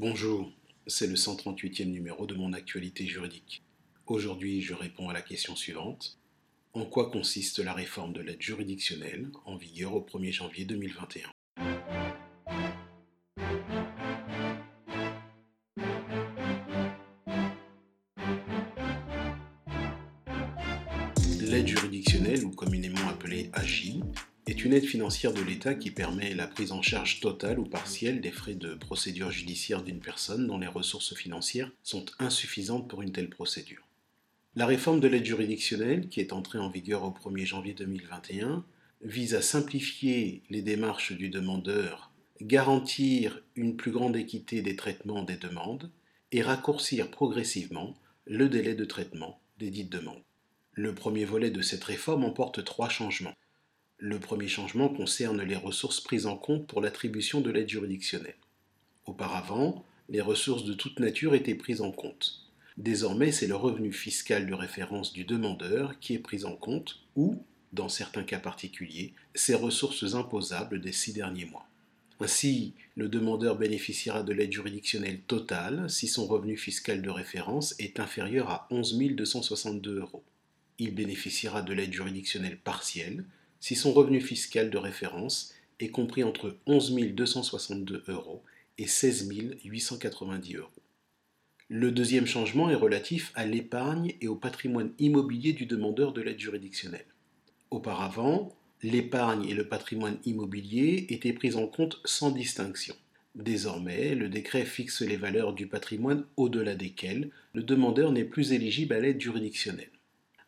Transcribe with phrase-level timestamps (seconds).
[0.00, 0.52] Bonjour,
[0.86, 3.64] c'est le 138e numéro de mon actualité juridique.
[4.06, 6.20] Aujourd'hui, je réponds à la question suivante.
[6.72, 11.28] En quoi consiste la réforme de l'aide juridictionnelle en vigueur au 1er janvier 2021
[21.40, 24.04] L'aide juridictionnelle, ou communément appelée AGI,
[24.48, 28.22] est une aide financière de l'État qui permet la prise en charge totale ou partielle
[28.22, 33.12] des frais de procédure judiciaire d'une personne dont les ressources financières sont insuffisantes pour une
[33.12, 33.86] telle procédure.
[34.56, 38.64] La réforme de l'aide juridictionnelle, qui est entrée en vigueur au 1er janvier 2021,
[39.02, 45.36] vise à simplifier les démarches du demandeur, garantir une plus grande équité des traitements des
[45.36, 45.90] demandes
[46.32, 47.94] et raccourcir progressivement
[48.24, 50.24] le délai de traitement des dites demandes.
[50.72, 53.34] Le premier volet de cette réforme emporte trois changements.
[54.00, 58.36] Le premier changement concerne les ressources prises en compte pour l'attribution de l'aide juridictionnelle.
[59.06, 62.46] Auparavant, les ressources de toute nature étaient prises en compte.
[62.76, 67.42] Désormais, c'est le revenu fiscal de référence du demandeur qui est pris en compte ou,
[67.72, 71.66] dans certains cas particuliers, ses ressources imposables des six derniers mois.
[72.20, 77.98] Ainsi, le demandeur bénéficiera de l'aide juridictionnelle totale si son revenu fiscal de référence est
[77.98, 80.22] inférieur à 11 262 euros.
[80.78, 83.24] Il bénéficiera de l'aide juridictionnelle partielle
[83.60, 88.42] si son revenu fiscal de référence est compris entre 11 262 euros
[88.78, 89.28] et 16
[89.64, 90.70] 890 euros.
[91.68, 96.38] Le deuxième changement est relatif à l'épargne et au patrimoine immobilier du demandeur de l'aide
[96.38, 97.04] juridictionnelle.
[97.70, 102.94] Auparavant, l'épargne et le patrimoine immobilier étaient pris en compte sans distinction.
[103.34, 108.94] Désormais, le décret fixe les valeurs du patrimoine au-delà desquelles le demandeur n'est plus éligible
[108.94, 109.90] à l'aide juridictionnelle.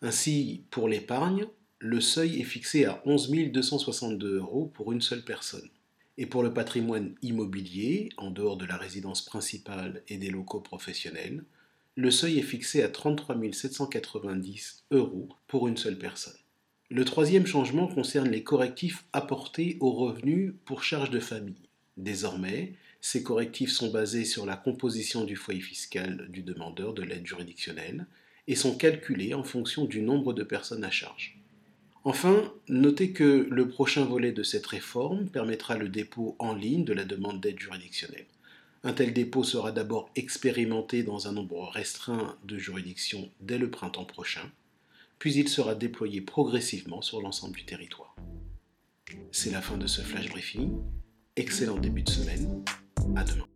[0.00, 1.46] Ainsi, pour l'épargne,
[1.80, 5.68] le seuil est fixé à 11 262 euros pour une seule personne.
[6.16, 11.44] Et pour le patrimoine immobilier, en dehors de la résidence principale et des locaux professionnels,
[11.94, 16.34] le seuil est fixé à 33 790 euros pour une seule personne.
[16.90, 21.68] Le troisième changement concerne les correctifs apportés aux revenus pour charges de famille.
[21.96, 27.26] Désormais, ces correctifs sont basés sur la composition du foyer fiscal du demandeur de l'aide
[27.26, 28.06] juridictionnelle
[28.48, 31.37] et sont calculés en fonction du nombre de personnes à charge.
[32.04, 36.92] Enfin, notez que le prochain volet de cette réforme permettra le dépôt en ligne de
[36.92, 38.26] la demande d'aide juridictionnelle.
[38.84, 44.04] Un tel dépôt sera d'abord expérimenté dans un nombre restreint de juridictions dès le printemps
[44.04, 44.50] prochain,
[45.18, 48.14] puis il sera déployé progressivement sur l'ensemble du territoire.
[49.32, 50.80] C'est la fin de ce flash briefing.
[51.36, 52.64] Excellent début de semaine.
[53.16, 53.47] À demain.